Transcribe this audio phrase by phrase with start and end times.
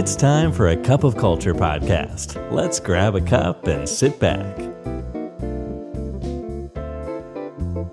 [0.00, 2.28] It's time for a cup of culture podcast.
[2.58, 4.52] Let's grab a cup and sit back.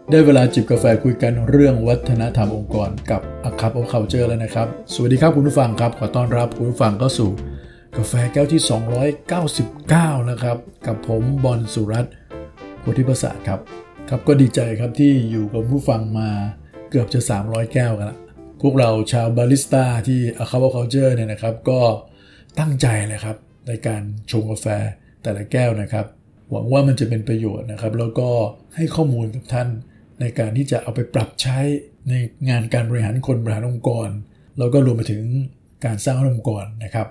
[0.10, 7.30] ได้เวลาจิบกาแฟคุยกันเรื่องวัฒนธรรมองค์กรกับ A Cup of Culture แล้วนะครับ สวัสดีครับคุณผู้ฟังครับ ขอต้อนรับคุณผู้ฟังเข้าสู่
[7.98, 8.62] กาแฟแก้วที่
[9.46, 10.58] 299 นะครับ
[10.88, 12.14] กับผมบอลสุรัตน์
[12.80, 13.60] โพธิประสาทครับ
[14.10, 16.30] ครับก็ดีใจครับที่อยู่กับผู้ฟังมา
[16.90, 18.18] เกือบจะ 300 แก้วกันละ
[18.66, 21.82] พวกเราชาวบาริสต้าที่ A Cup of Culture เนี่ยนะครับ ก็
[22.60, 24.68] ตั้งใจเลยครับ ในการชงกาแฟ
[25.24, 26.06] แต่ละแก้วนะครับ
[26.52, 28.30] หวังว่ามันจะเป็นประโยชน์นะครับ แล้วก็
[28.76, 29.68] ให้ข้อมูลกับท่าน
[30.22, 31.58] ในการที่จะเอาไปปรับใช้
[32.10, 32.14] ใน
[32.50, 34.10] งานการบริหารคนบริหารองค์กร
[34.58, 35.24] แล้วก็รวมไปถึง
[35.86, 37.08] การสร้างองค์กรนะครับ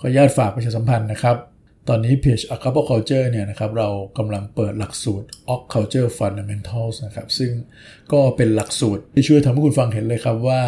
[0.00, 1.36] ขออนุญาตฝากประชาสัมพันธ์นะครับ
[1.88, 7.50] ตอนนี้เพจ a c u p l Culture เนี่ยนะครับเรากำลังเปิดหลักสูตร o c Culture Fundamentals นะครับ ซึ่ง
[8.12, 10.62] ก็เป็นหลักสูตรที่ช่วยทำให้คุณฟังเห็นเลยครับว่า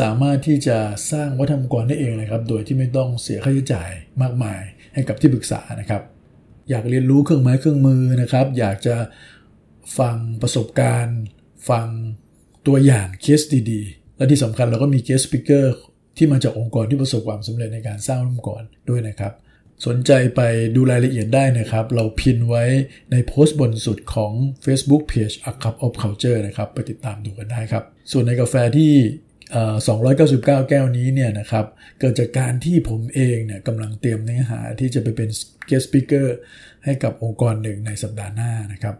[0.00, 0.78] สามารถที่จะ
[1.12, 3.90] สร้างวัฒนธรรมกรได้เองเลยครับ โดยที่ไม่ต้องเสียค่าใช้จ่าย
[4.22, 4.60] มากมาย
[4.94, 6.02] ให้กับที่ปรึกษานะครับ
[6.70, 8.96] อยากเรียนรู้เครื่องไม้เครื่องมือนะครับ อยากจะ
[9.98, 11.18] ฟังประสบการณ์
[11.68, 11.86] ฟัง
[12.66, 13.40] ตัวอย่างเคส
[13.70, 15.74] ดีๆ และที่สำคัญเราก็มีเกส t ปิเกอร์
[16.16, 19.32] ที่มาจากองค์กรที่ประสบความสำเร็จในการสร้างองค์กรด้วยนะครับ
[19.86, 20.40] สนใจไป
[20.74, 22.64] ดูรายละเอียดได้นะครับ เราพินไว้
[23.12, 24.32] ในโพสต์บนสุดของ
[24.64, 28.92] Facebook Page A Cup of Culture นะครับ ไปติดตามดูกันได้ครับ ส่วนในกาแฟที่
[29.60, 31.66] 299 แก้วนี้เนี่ยนะครับ
[32.00, 35.28] เกิดจากการที่ผมเองเนี่ยกำลังเตรียมเนื้อหาที่จะไปเป็น
[35.68, 36.26] guest speaker
[36.84, 38.96] ให้กับองค์กรหนึ่งในสัปดาห์หน้านะครับ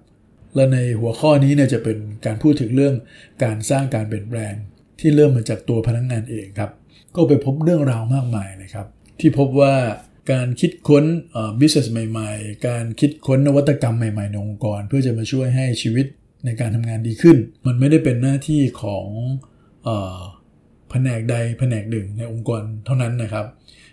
[0.54, 2.94] และในหัวข้อนี้เนี่ยจะเป็นการพูดถึงเรื่อง
[3.44, 4.54] การสร้างการเปลี่ยนแปลง
[5.00, 6.70] ที่เริ่มมาจากตัวพนักงงานเองครับ
[7.14, 8.86] ก็ไปพบเรื่องราวมากมายเลยครับ
[9.20, 9.74] ที่พบว่า
[10.32, 11.04] การคิดค้น
[11.60, 16.06] business ใหม่ๆ การคิดค้นนวัตกรรมใหม่ๆในองค์กร เพื่อจะมาช่วยให้ชีวิต
[16.44, 19.06] ในการทำงานดีขึ้น มันไม่ได้เป็นหน้าที่ของ
[20.92, 23.46] แผนกใดแผนกหนึ่งในองค์กรเท่านั้นนะครับ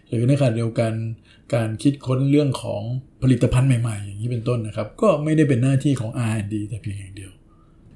[0.09, 0.91] หรือในขณะเดียวกัน
[1.53, 2.81] การคิดค้นเรื่องของ
[3.21, 7.31] ผลิตภัณฑ์ใหม่ๆ อย่างนี้เป็นต้นนะครับ ก็ไม่ได้เป็นหน้าที่ของ R&D แต่เพียงอย่างเดียว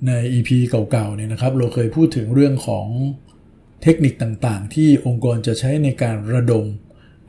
[0.07, 2.87] ใน EP เก่าๆเนี่ยนะครับ เราเคยพูดถึงเรื่องของ
[3.83, 6.65] เทคนิคต่างๆ ที่องค์กรจะใช้ในการระดม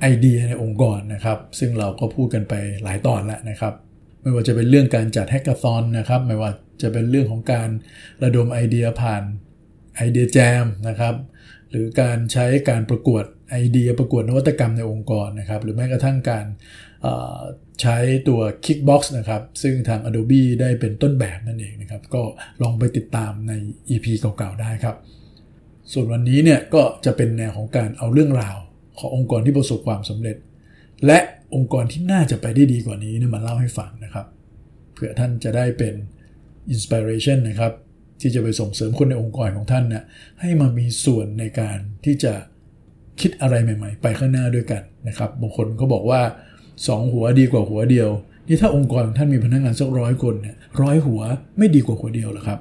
[0.00, 3.74] ไอเดียในองค์กรนะครับ ซึ่งเราก็พูดกันไปหลายตอนแล้วนะครับ
[4.22, 6.50] ไม่ว่าจะเป็นเรื่องการจัดแฮกเกอร์ซอนนะครับ ไม่ว่า
[6.82, 7.68] จะเป็นเรื่องของการ
[8.24, 9.22] ระดมไอเดียผ่าน
[9.96, 11.14] ไอเดียแจมนะครับ
[11.74, 16.46] หรือการใช้การประกวดไอเดียประกวดนวัตกรรมในองค์กรนะครับ หรือแม้กระทั่งการ
[17.80, 17.96] ใช้
[18.28, 22.22] ตัว Kickbox นะครับ ซึ่งทาง Adobe ได้เป็นต้นแบบนั่นเองนะครับ ก็
[22.62, 23.52] ลองไปติดตามใน
[23.90, 24.96] EP เก่าๆได้ครับ
[25.92, 28.56] ส่วนวันนี้เนี่ยก็จะเป็นแนวของการเอาเรื่องราว
[28.98, 30.36] ขององค์กรที่ประสบความสำเร็จ
[31.06, 31.18] และ
[31.54, 34.26] องค์กรที่น่าจะไปได้ดีกว่านี้เนี่ยมาเล่าให้ฟังนะครับ
[34.92, 35.94] เผื่อท่านจะได้เป็น
[36.70, 37.72] อินสปิเรชันนะครับ
[38.20, 40.04] ที่จะไปส่งเสริมคนในองค์กรของท่านนะ
[40.40, 42.34] ให้มามีส่วนในการที่จะ
[43.20, 46.20] คิดอะไรใหม่ ๆ ไปข้างหน้าด้วยกันนะครับบางคนเขาบอกว่า
[46.66, 48.10] 2 หัวดีกว่าหัวเดียว
[48.48, 51.20] นี่ถ้าองค์กรของท่านมีพนักงานสักร้อยคนเนี่ยร้อยหัว
[51.58, 52.58] ไม่ดีกว่าหัวเดียวหรอครับ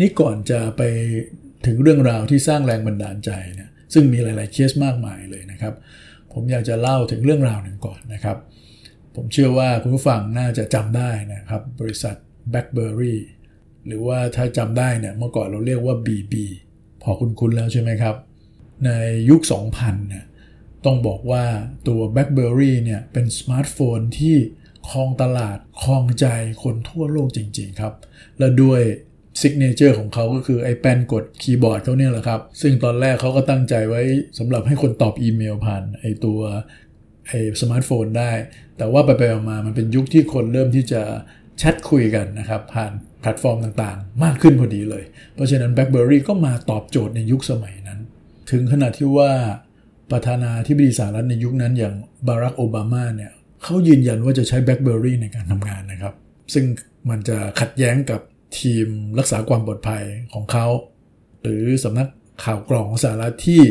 [0.00, 0.82] นี่ก่อนจะไป
[1.66, 5.74] ถึงเรื่องราวที่สร้างแรงบันดาลใจเนี่ยซึ่งมีหลาย ๆเคสมากมายเลยนะครับ
[6.32, 8.36] ผมอยากจะเล่าถึงเรื่องราวหนึ่งก่อนนะครับ
[9.16, 12.14] ผมเชื่อว่าคุณผู้ฟังน่าจะจำได้นะครับ บริษัท
[12.52, 13.16] BlackBerry
[13.86, 16.34] หรือว่าถ้าจำได้เนี่ยเมื่อก่อนเราเรียกว่า BB
[17.02, 18.16] พอคุ้นๆแล้วใช่ไหมครับ
[18.84, 18.90] ใน
[19.30, 19.40] ยุค
[19.74, 20.24] 2000เนี่ย
[20.84, 21.44] ต้องบอกว่า
[21.88, 24.36] ตัว BlackBerry เนี่ยเป็นสมาร์ทโฟนที่
[24.90, 26.26] ครองตลาดครองใจ
[26.62, 27.94] คนทั่วโลกจริงๆครับ
[28.38, 28.80] และด้วย
[29.40, 34.02] signature ของเขาก็คือไอ้แป้นกดคีย์บอร์ดเขาเนี่ยแหละครับ ซึ่งตอนแรกเขาก็ตั้งใจไว้
[34.38, 36.40] สำหรับให้คนตอบอีเมลผ่านไอ้ตัว
[37.28, 38.32] ไอ้สมาร์ทโฟนได้
[38.78, 41.02] แต่ว่าไปไปมามันเป็นยุคที่คนเริ่มที่จะ
[41.62, 45.04] แชทคุยกันนะครับผ่านแพลตฟอร์มต่างๆ มากขึ้นพอดีเลย
[45.34, 48.00] เพราะฉะนั้น BlackBerry ก็มาตอบโจทย์ในยุคสมัยนั้น
[48.50, 49.32] ถึงขนาดที่ว่า
[50.10, 51.94] ประธานาธิบดีสหรัฐในยุคนั้นอย่าง
[52.28, 53.32] บารักโอบามาเนี่ย
[53.62, 56.14] เขายืนยันว่าจะใช้ BlackBerry ในการทำงานนะครับ
[56.54, 56.64] ซึ่ง
[57.10, 58.20] มันจะขัดแย้งกับ
[58.58, 58.86] ทีม
[59.18, 60.66] รักษาความปลอดภัยของเขา
[61.42, 62.08] หรือสำนัก
[62.44, 63.62] ข่าวกรองของสหรัฐที่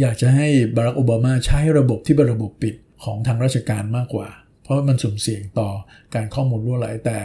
[0.00, 2.74] อยากจะให้บารักโอบามาใช้ระบบที่เป็นระบบปิด
[3.04, 4.28] ของทางราชการมากกว่า
[4.66, 5.70] เพราะมันสุ่มเสี่ยงต่อ
[6.14, 7.18] การข้อมูลรั่วไหลแต่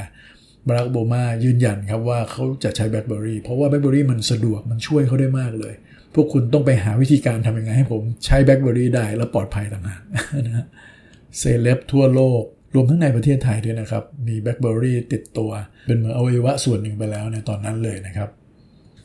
[0.68, 5.74] บารักโอบามายืนยันครับว่าเขาจะใช้แบล็คเบอรี่เพราะว่าแบล็คเบอรี่มันสะดวกมันช่วยเขาได้มากเลย
[6.14, 10.02] พวกคุณต้องไปหาวิธีการทำยังไงให้ผมใช้แบล็คเบอรี่ได้และปลอดภัยต่างหาก
[10.46, 10.66] นะ
[11.40, 12.44] เซเลบทั่วโลก
[12.76, 15.52] รวมทั้งในประเทศไทยด้วยนะครับ มีแบล็คเบอรี่ติดตัว
[15.88, 18.30] เป็นเหมือนอวัยวะส่วนหนึ่งไปแล้วในตอนนั้นเลยนะครับ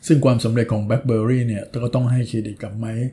[0.07, 3.09] ซึ่งความสำเร็จของ BlackBerry เนี่ยก็ต้องให้เครดิตกับไมค์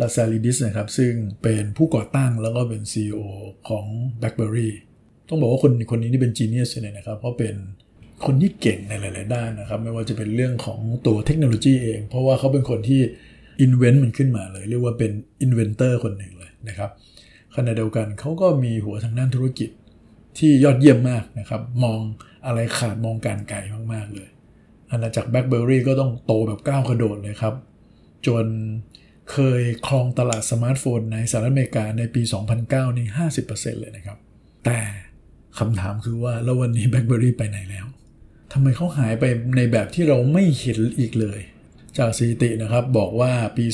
[0.00, 1.12] ลาซาลิดิสนะครับซึ่ง
[1.42, 3.20] เป็นผู้ก่อตั้งแล้วก็เป็น CEO
[3.68, 3.84] ของ
[4.20, 4.70] BlackBerry
[5.28, 7.54] ต้องบอกว่าคนคนนี้นี่เป็นจีเนียสเลยนะครับ เพราะเป็น
[8.26, 13.00] คนที่เก่งในหลาย ๆ ด้านนะครับ ไม่ว่าจะเป็นเรื่องของตัวเทคโนโลยีเอง เพราะว่าเขาเป็นคนที่
[13.64, 15.12] invent มันขึ้นมาเลย เรียกว่าเป็น
[15.44, 16.90] inventor คนหนึ่งเลยนะครับ
[17.56, 19.70] ขณะเดียวกันเขาก็มีหัวทางด้านธุรกิจ
[20.38, 22.00] ที่ยอดเยี่ยมมากนะครับ มอง
[22.46, 23.58] อะไรขาดมองการณ์ไกล
[23.92, 24.28] มาก ๆ เลย
[24.90, 27.54] อาณาจักร BlackBerry ก็ต้องโตแบบก้าวกระโดดเลยครับ
[28.26, 28.46] จน
[29.30, 32.22] เคยครองตลาดสมาร์ทโฟนในสหรัฐอเมริกาในปี
[32.60, 33.06] 2009 นี่
[33.44, 34.18] 50%เลยนะครับ
[34.64, 34.80] แต่
[35.58, 37.86] คำถามคือว่า แล้ววันนี้ BlackBerry ไปไหนแล้ว
[38.52, 39.24] ทำไมเขาหายไป
[39.56, 41.40] ในแบบที่เราไม่เห็นอีกเลย
[41.98, 43.64] จากสถิตินะครับบอกว่าปี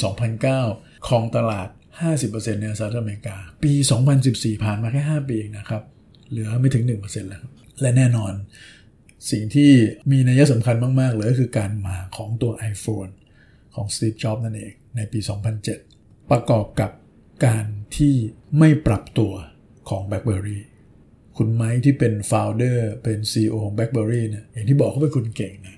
[0.48, 1.68] 2009 ครองตลาด
[2.10, 3.72] 50%ในสหรัฐอเมริกา ปี
[4.18, 5.82] 2014 ผ่านมาแค่ 5 ปีเองนะครับ
[6.30, 7.44] เหลือไม่ถึง 1%แล้ว
[7.80, 8.32] และแน่นอน
[9.30, 9.70] สิ่งที่
[10.10, 13.12] มีนัยสำคัญมาก ๆ เลยก็คือการมาของตัว iPhone
[13.74, 15.20] ของ Steve Jobs นั่นเอง ในปี
[15.74, 16.90] 2007 ประกอบกับ
[17.46, 17.66] การ
[17.96, 18.14] ที่
[18.58, 19.32] ไม่ปรับตัว
[19.88, 20.58] ของ BlackBerry
[21.36, 25.76] คุณไม้ที่เป็น founder เป็น CEO ของ BlackBerry เนี่ยอย่างที่บอกเขาเป็นคนเก่งนะ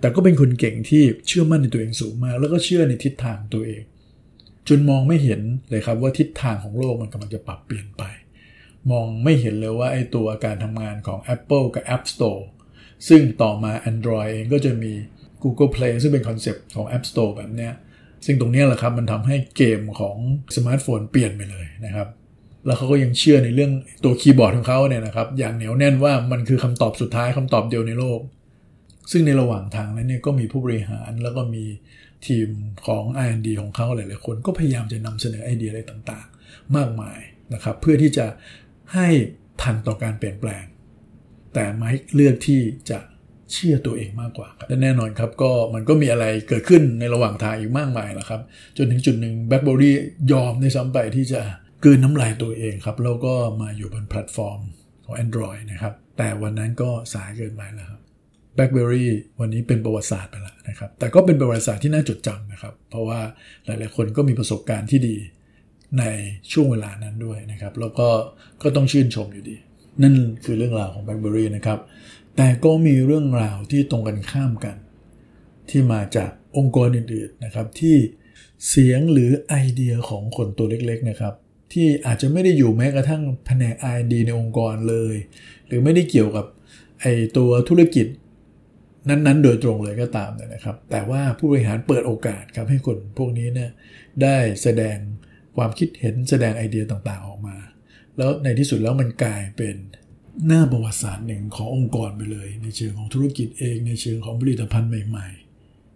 [0.00, 3.82] แต่ก็เป็นคนเก่งที่เชื่อมั่นในตัวเองสูงมาก แล้วก็เชื่อในทิศทางตัวเอง
[4.68, 8.02] จนมองไม่เห็นเลยครับว่าทิศทางของโลกมันกำลังจะปรับเปลี่ยนไป
[8.90, 12.42] มองไม่เห็นเลยว่าไอ้ตัวการทำงานของ Apple กับ App Store
[13.08, 14.92] ซึ่งต่อมา Android เองก็จะมี
[15.42, 17.72] Google Play ซึ่งเป็นคอนเซปต์ของ App Store แบบเนี้ย
[18.24, 20.16] ซึ่งตรงนี้แหละครับมันทำให้เกมของ
[20.56, 22.08] สมาร์ทโฟนเปลี่ยนไปเลยนะครับ
[22.66, 23.72] แล้วเขาก็ยังเชื่อในเรื่อง
[24.04, 28.20] ตัวคีย์บอร์ดของเขาเนี่ยนะครับ อย่างเหนียวแน่นว่ามันคือคำตอบสุดท้ายคำตอบเดียวในโลก
[29.12, 31.64] ซึ่งในระหว่างทางนั้นเนี่ยก็มีผู้บริหารแล้วก็มี
[32.26, 32.48] ทีม
[32.86, 37.20] ของ R&D ของเขาหลายๆคนก็พยายามจะนำเสนอไอเดียอะไรต่างๆ มากมาย
[37.54, 38.26] นะครับ เพื่อที่จะ
[38.94, 39.08] ให้
[39.62, 40.64] ทันต่อการเปลี่ยนแปลง
[41.54, 42.60] แต่ไมค์เลือกที่
[42.90, 42.98] จะ
[43.52, 48.40] เชื่อตัวเองมากกว่าและแน่นอนครับก็มันก็มีอะไรเกิดขึ้นในระหว่างทางอีกมากมายแหละครับ
[48.76, 49.94] จนถึงจุดหนึ่ง BlackBerry
[50.32, 51.40] ยอมด้วยซ้ำไปที่จะ
[51.84, 54.60] กลืนน้ำลายตัวเองครับ แล้วก็มาอยู่บนแพลตฟอร์ม
[55.04, 58.00] ของ Android นะครับ แต่วันนั้นก็สายเกินไปแล้วครับ
[58.56, 59.06] BlackBerry
[59.40, 63.20] วันนี้เป็นประวัติศาสตร์ไปแล้วนะครับ แต่ก็เป็นประวัติศาสตร์ที่น่าจดจำนะครับ เพราะว่า
[63.66, 65.16] หลายๆคนก็มีประสบการณ์ที่ดี
[65.98, 66.04] ใน
[66.52, 68.08] ช่วงเวลานั้นด้วยนะครับ แล้วก็
[68.62, 69.56] ก็ต้องชื่นชมอยู่ดี
[70.02, 71.78] นั่นคือเรื่องราวของ BlackBerry นะครับ
[72.40, 74.76] แต่ก็มีเรื่องราวที่ตรงกันข้ามกัน
[75.68, 77.96] ที่มาจากองค์กรอื่นๆนะครับที่
[78.68, 81.34] เสียงหรือไอเดียของคนตัวเล็กๆนะครับ
[81.72, 85.14] ที่อาจจะไม่ได้อยู่แม้กระทั่งแผนก R&D ในองค์กรเลย
[85.66, 86.46] หรือไม่ได้เกี่ยวกับ
[87.00, 87.06] ไอ
[87.36, 88.06] ตัวธุรกิจ
[89.08, 93.70] นั้นๆ โดยตรงเลยก็ตามนะครับ แต่ว่าผู้บริหารเปิดโอกาสครับให้คนพวกนี้เนี่ย
[94.22, 94.96] ได้แสดง
[95.56, 97.56] ความคิดเห็นแสดงไอเดียต่างๆออกมา
[98.16, 99.76] แล้วในที่สุดแล้วมันกลายเป็น
[100.46, 105.28] หน้าประวัติศาสตร์หนึ่งขององค์กรไปเลย ในเชิงของธุรกิจเอง ในเชิงของผลิตภัณฑ์ใหม่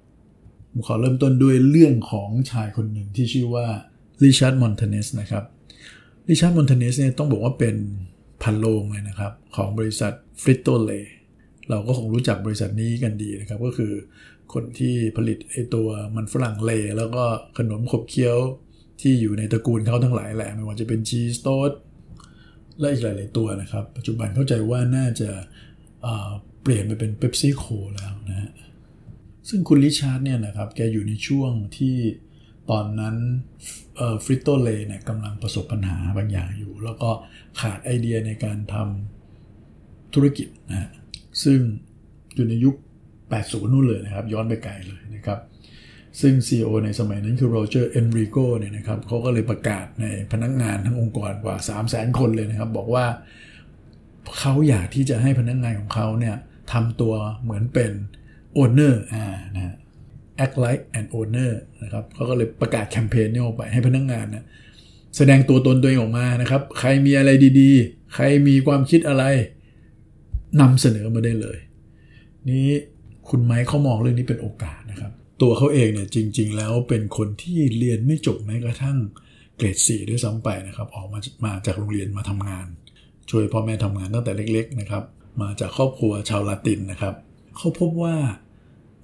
[0.02, 3.66] ๆ ผมขอเริ่มต้นด้วยเรื่องของชายคนหนึ่งที่ชื่อว่า
[4.22, 5.44] ริชาร์ดมอนเทเนสนะครับ
[6.28, 7.76] ริชาร์ดมอนเทเนสเนี่ยต้องบอกว่าเป็น
[8.42, 10.12] ภารโรงเลยนะครับ ของบริษัท
[10.42, 10.90] Frito-Lay
[11.70, 13.92] เราก็คงรู้จักบริษัทนี้กันดีนะครับ ก็คือ
[14.52, 17.24] คนที่ผลิตไอ้ตัวมันฝรั่ง Lay's แล้วก็
[17.58, 18.36] ขนมขบเคี้ยว
[19.00, 21.72] ที่อยู่ในตระกูลเขาทั้งหลายแหละไม่ว่าจะเป็น Cheetos
[22.80, 25.30] และอีกหลาย ๆ ตัวนะครับ ปัจจุบันเข้าใจว่าน่าจะ
[26.62, 27.64] เปลี่ยนไปเป็นเ e ปซี่โค
[27.94, 28.50] แล้วนะฮะ
[29.48, 31.96] ซึ่งคุณริชาร์ดเนี่ยนะครับแกอยู่ในช่วงที่
[32.70, 33.16] ตอนนั้น
[34.24, 37.10] Frito-Lay เนี่ยกำลังประสบปัญหาบางอย่างอยู่ แล้วก็
[37.60, 40.90] ขาดไอเดียในการทำธุรกิจนะฮะ
[41.44, 41.58] ซึ่ง
[42.34, 42.74] อยู่ในยุค
[43.22, 45.38] 80 นู่นเลยนะครับ ย้อนไปไกลเลยนะครับ
[46.20, 53.06] ซึ่ง CEO ในสมัยนั้นคือโรเจอร์เอนริโกเนี่ยนะครับเขาก็เลยประกาศในพนักงานทั้งองค์กรกว่า 300000 คนเลยนะครับ บอกว่า
[54.38, 56.36] เขาอยากที่จะให้พนักงงานของเขาเนี่ย
[56.72, 57.92] ทำตัวเหมือนเป็น
[58.56, 59.74] owner อ่านะ
[60.44, 61.52] act like an owner
[61.82, 64.44] นะครับเขาก็เลยประกาศแคมเปญนี้ออกไปให้พนักงงานนะ
[65.16, 69.24] แสดงตัวตนตัวเองออกมานะครับ ใครมีอะไรดีๆ ใครมีความคิดอะไร
[70.60, 71.58] นำเสนอมาได้เลย
[72.50, 72.68] นี้
[73.28, 78.98] คุณไม้เขามองเรื่องนี้เป็นโอกาสนะครับ ตัวเขาเองเนี่ยจริง ๆ แล้วเป็นคนที่เรียนไม่จบแม้กระทั่ง
[79.56, 82.66] เกรดสี่ด้วยซ้ำไปนะครับ ออกมามาจากโรงเรียนมาทำงาน
[83.30, 85.04] ช่วยพ่อแม่ทำงานตั้งแต่เล็ก ๆ นะครับ
[85.42, 87.14] มาจากครอบครัวชาวลาตินนะครับ
[87.56, 88.16] เขาพบว่า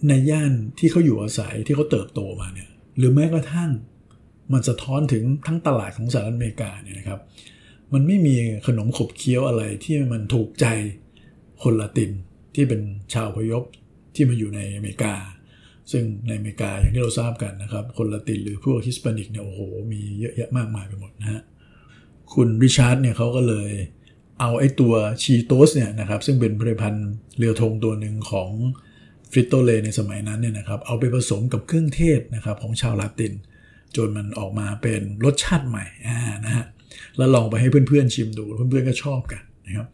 [0.09, 3.71] ในย่านที่เขาอยู่อาศัยที่เขาเติบโตมาเนี่ยหรือแม้กระทั่ง
[4.53, 7.21] มันสะท้อนถึงทั้งตลาดของสหรัฐอเมริกาเนี่ยนะครับ
[7.93, 8.35] มันไม่มี
[8.67, 10.67] ขนมขบเคี้ยวอะไรที่มันถูกใจ
[11.63, 12.11] คนละติน
[12.55, 12.81] ที่เป็น
[13.15, 13.65] ชาวพยพ
[14.15, 15.15] ที่มาอยู่ในอเมริกา
[15.93, 19.61] ซึ่งในอเมริกาอย่างที่เราทราบกันนะครับ คนละตินหรือพวก Hispanic เนี่ยโอ้โห
[19.93, 21.43] มีเยอะแยะมากมายไปหมดนะฮะ
[22.35, 23.71] คุณริชาร์ดเนี่ยเขาก็เลย
[24.41, 28.51] เอาไอ้ตัว Cheetos เนี่ยนะครับซึ่งเป็นผลิตภัณฑ์เรือธงตัวหนึ่งของ
[29.31, 33.33] Frito-Lay ในสมัยนั้นเนี่ยนะครับเอาไปผสมกับเครื่องเทศนะครับของชาวลาติน
[33.97, 35.85] จนมันออกมาเป็นรสชาติใหม่
[36.47, 36.67] นะฮะ
[37.17, 39.87] แล้วลองไปให้เพื่อนๆชิมดูเพื่อนๆก็ชอบกันนะครับ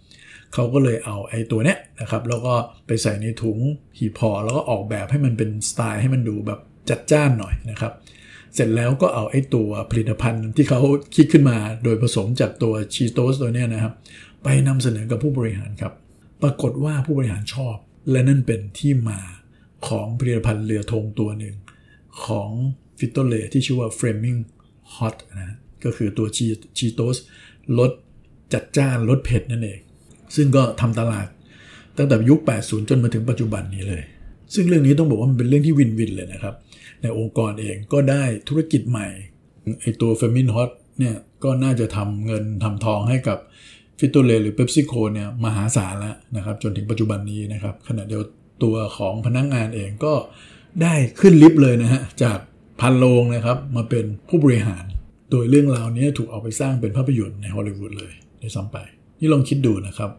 [0.54, 2.54] เขาก็เลยเอาไอ้ตัวเนี้ยนะครับแล้วก็
[2.86, 3.58] ไปใส่ในถุง
[3.98, 7.92] หีพอแล้วก็ออกแบบให้มันเป็นสไตล์ให้มันดูแบบจัดจ้านหน่อยนะครับ
[8.54, 10.80] เสร็จแล้วก็เอาไอ้ตัวผลิตภัณฑ์ที่เขา
[11.16, 13.92] คิดขึ้นมาโดยผสมจากตัวชีโตสตัวเนี้ยนะครับ
[14.42, 15.92] ไปนำเสนอกับผู้บริหารครับ
[16.42, 17.76] ปรากฏว่าผู้บริหารชอบ
[18.10, 19.20] และนั่นเป็นที่มา
[19.88, 21.56] ของผลิตภัณฑ์เรือธงตัวหนึ่ง
[22.26, 22.50] ของ
[22.98, 24.40] ฟิตโตเลที่ชื่อว่า Framing
[24.94, 26.26] Hot นะก็คือตัว
[26.78, 27.16] ชีโตส
[27.78, 27.90] ลด
[28.52, 29.80] จัดจ้านลดเผ็ดนั่นเอง
[30.36, 31.26] ซึ่งก็ทำตลาด
[31.98, 34.02] ตั้งแต่ยุค 80 จนมาถึงปัจจุบันนี้เลย
[34.54, 36.54] ซึ่งเรื่องนี้ต้องบอกว่ามันเป็นเรื่องที่วินวินเลยนะครับ
[37.02, 39.08] ในองค์กรเองก็ได้ธุรกิจใหม่
[39.80, 43.38] ไอตัว f e m i n Hot เนี่ยก็น่าจะทำเงินทำทองให้กับ
[43.98, 48.22] ฟิตโตเลหรือเ e p ซี่โคเนี่ยมหาศาลแล้วนะครับ จนถึงปัจจุบันนี้นะครับขณะเดียว
[48.62, 50.14] ตัวของพนักงงานเองก็
[50.82, 52.38] ได้ขึ้นลิฟต์เลยนะฮะจาก
[52.80, 54.84] พันโลงนะครับมาเป็นผู้บริหาร
[55.30, 58.78] โดยเรื่องราวนี้ถูกเอาไปสร้างเป็นภาพยนตร์ในฮอลลีวูดเลยในซ้ำไป
[59.20, 60.10] นี่ลองคิดดูนะครับ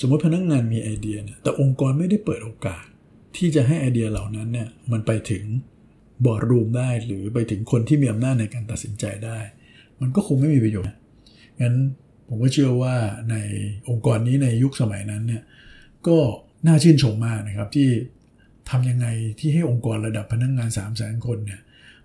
[0.00, 2.84] สมมติพนักงงานมีไอเดียเนี่ยแต่องค์กรไม่ได้เปิดโอกาส
[3.36, 5.44] ที่จะให้ไอเดียเหล่านั้นเนี่ยมันไปถึง
[6.24, 9.38] บอร์ดรูมได้หรือไปถึงคนที่มีอำนาจในการตัดสินใจได้
[10.00, 10.94] มันก็คงไม่มีประโยชน์
[11.62, 11.76] งั้น
[12.28, 12.94] ผมก็เชื่อว่า
[13.30, 13.36] ใน
[13.88, 15.42] องค์กรนี้ในยุคสมัยนั้นเนี่ย
[16.06, 16.18] ก็
[16.66, 17.88] น่าชื่นชมมากนะครับที่
[18.70, 19.06] ทำยังไง
[19.38, 21.60] ที่ให้องค์กรระดับพนักงงาน 3 0 0 0 0 0 คนเนี่ย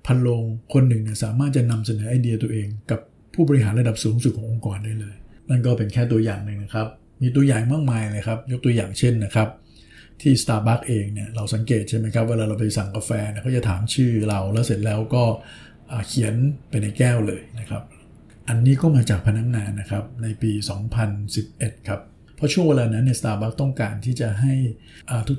[0.05, 0.41] พนักงาน
[0.73, 2.99] คนหนึ่งเนี่ยสามารถจะนำเสนอไอเดียตัวเอง กับ
[3.33, 5.15] ผู้บริหารระดับสูงสุดขององค์กรได้เลย
[5.49, 6.87] นั่นก็เป็นแค่ตัวอย่างหนึ่งนะครับ
[7.21, 9.49] มีตัวอย่างมากมายเลยครับ ยกตัวอย่างเช่นนะครับ
[10.21, 15.23] ที่ Starbucks เองเนี่ยเราสังเกตใช่ไหมครับเวลาเราไปสั่งกาแฟเนี่ยเขาจะถามชื่อเราแล้วเสร็จแล้วก็
[16.07, 16.35] เขียน
[16.69, 17.83] ไปในแก้วเลยนะครับ
[18.49, 20.51] อันนี้ก็มาจากพนักงานนะครับในปี
[21.19, 22.01] 2011 ครับ
[22.35, 24.53] เพราะช่วงเวลานั้นเนี่ยสตาร์บัคต้องการที่จะให้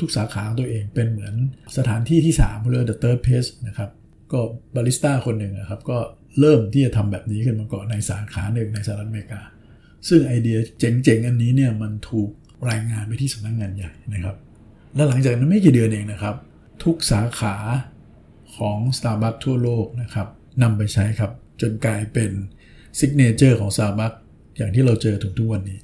[0.03, 1.35] ทุกๆ สาขาตัวเองเป็นเหมือน
[1.77, 3.91] สถานที่ที่3เรียก the third place นะครับ
[4.33, 4.41] ก็
[4.75, 5.99] บาริสต้าคนหนึ่งครับก็
[6.41, 9.41] เริ่มที่จะทำแบบนี้ขึ้นมาก่อนในสาขาหนึ่งในสหรัฐอเมริกา
[10.09, 12.31] ซึ่งไอเดียเจ๋งๆ อันนี้เนี่ยมันถูก
[12.71, 14.37] รายงานไปที่สำนักงานใหญ่นะครับ
[14.95, 16.35] และหลังจากนั้นไม่กี่เดือนเองนะครับ
[16.85, 17.57] ทุกสาขา
[18.57, 20.29] ของ Starbucks ทั่วโลกนะครับ
[20.63, 21.31] นำไปใช้ครับ
[21.61, 22.31] จนกลายเป็น
[22.99, 24.19] signature ของ Starbucks
[24.57, 25.79] อย่างที่เราเจอถึงทุกวันนี้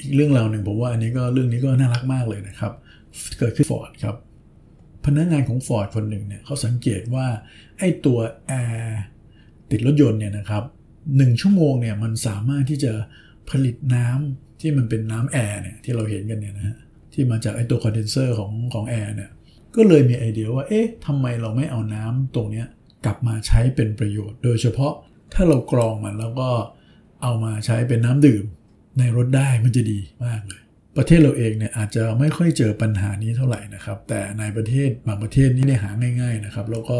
[0.00, 2.72] อีกเรื่องราวหนึ่งผมว่าอันนี้ก็เรื่องนี้ก็น่ารักมากเลยนะครับ
[3.38, 4.16] เกิดขึ้นฟอร์ดครับ
[5.04, 7.26] พนักงานของฟอร์ดคนหนึ่งเนี่ยเขาสังเกตว่า
[7.78, 8.52] ไอ้ตัวแอ
[8.84, 9.00] ร์
[9.70, 10.62] ติดรถยนต์เนี่ยนะครับ
[11.16, 12.92] หนึ่งชั่วโมงเนี่ยมันสามารถที่จะ
[13.50, 16.76] ผลิตน้ำที่มันเป็นน้ำแอร์เนี่ยที่เราเห็นกันเนี่ยนะฮะ
[17.12, 19.30] ที่มาจากไอตัวคอนเดนเซอร์ของของแอร์เนี่ย
[19.76, 22.64] ก็เลยมีไอเดียว่าเอ๊ะทำไมเราไม่เอาน้ำตรงนี้
[23.04, 24.92] กลับมาใช้เป็นประโยชน์ โดยเฉพาะ
[25.34, 26.50] ถ้าเรากรองมันแล้วก็
[27.22, 28.44] เอามาใช้เป็นน้ำดื่ม
[28.98, 30.62] ในรถได้มันจะดีมากเลย
[30.96, 36.98] ประเทศเราเองเนี่ยอาจจะไม่ค่อยเจอปัญหานี้เท่าไหร่นะครับ แต่ในประเทศบางประเทศนี่ได้หาง่าย ๆนะครับ แล้วก็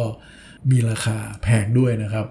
[0.71, 2.27] มีราคาแพงด้วยนะครับ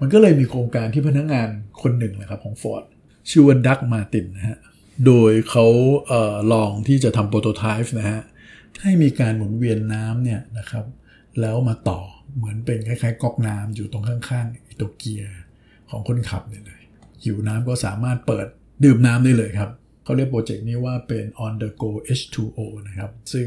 [0.00, 1.48] มันก็เลยมีโครงการที่พนักงงาน
[1.82, 2.84] คนหนึ่งนะครับของ Ford
[3.30, 4.58] ชื่อว่าดักมาตินนะฮะ
[5.06, 5.66] โดยเขา
[6.06, 8.20] เออลองที่จะทำโปรโตไทป์นะฮะ
[8.82, 10.84] ให้มีการหมุนเวียนน้ำเนี่ยนะครับ
[11.40, 12.00] แล้วมาต่อ
[12.36, 15.34] เหมือนเป็นคล้ายๆก๊อกน้ำอยู่ตรงข้างๆตัวเกียร์
[15.90, 16.80] ของคนขับเนี่ยเลย
[17.24, 18.46] หิวน้ำก็สามารถเปิด
[18.84, 19.70] ดื่มน้ำได้เลยครับ
[20.04, 23.46] เขาเรียกโปรเจกต์นี้ว่าเป็น on the go H2O นะครับ ซึ่ง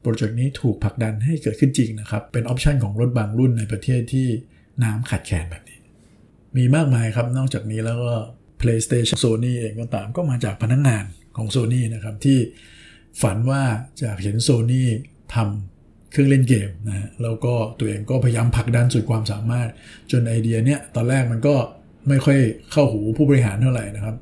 [0.00, 4.28] โปรเจกต์นี้ถูกผลักดันให้เกิดขึ้นจริงนะครับ เป็น option ของรถบางรุ่นในประเทศที่
[4.84, 5.78] น้ำขาดแคลนแบบนี้
[6.56, 8.14] มีมากมายครับ นอกจากนี้แล้วก็
[8.64, 11.04] PlayStation Sony เองก็ตามก็มาจากพนักงาน
[11.36, 12.38] ของ Sony นะครับที่
[13.22, 13.62] ฝันว่า
[14.00, 14.82] จะเห็น Sony
[15.34, 19.68] ทำเครื่องเล่นเกมนะแล้วก็ตัวเองก็พยายามผลักดันสุดความสามารถ
[20.10, 21.54] จนไอเดียเนี้ยตอนแรกมันก็
[22.08, 22.38] ไม่ค่อย
[22.72, 24.16] เข้าหูผู้บริหารเท่าไหร่นะครับ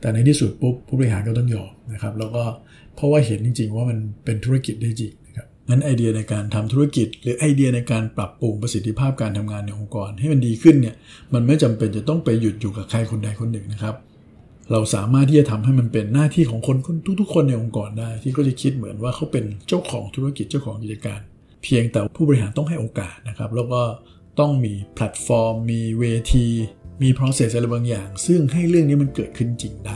[0.00, 2.44] แต่ในที่สุดปุ๊บผู้บริหารก็ต้องยอมนะครับแล้วก็
[2.96, 5.12] เพราะว่าเห็นจริง ๆ ว่ามันเป็นธุรกิจได้จริง
[5.68, 10.94] นะครับนั้นไอเดียในการทำธุรกิจ หรือไอเดียในการปรับปรุงประสิทธิภาพการทำงานในองค์กร ให้มันดีขึ้นเนี่ย
[11.34, 13.94] มันไม่จำเป็นจะต้องไปหยุดอยู่กับใครคนใดคนหนึ่งนะครับ
[14.72, 16.76] เราสามารถที่จะทำให้มันเป็นหน้าที่ของคน
[17.20, 21.20] ทุกๆ คนในองค์กรได้ ที่เขาจะคิดเหมือนว่าเขาเป็นเจ้าของธุรกิจเจ้าของกิจการ
[21.62, 23.82] เพียงแต่ผู้บริหารต้องให้โอกาสนะครับ แล้วก็
[24.40, 26.46] ต้องมีแพลตฟอร์ม มีเวที
[27.02, 29.92] มี process อะไรบางอย่าง ซึ่งให้เรื่องนี้มันเกิดขึ้นจริงได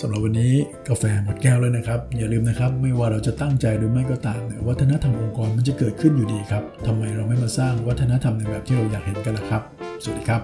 [0.00, 0.54] สำหรับวันนี้
[0.88, 9.62] กาแฟหมดแก้วเลยนะครับ อย่าลืมนะครับ ไม่ว่าเราจะตั้งใจหรือไม่ก็ตามเนี่ยวัฒนธรรมองค์กรมันจะเกิดขึ้นอยู่ดีครับทำไมเราไม่มาสร้างวัฒนธรรมในแบบที่เราอยากเห็นกันล่ะครับ
[10.02, 10.40] สวัสดีครับ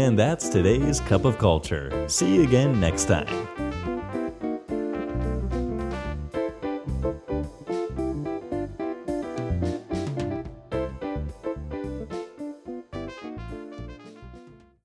[0.00, 1.86] And that's today's cup of culture.
[2.16, 3.32] See you again next time.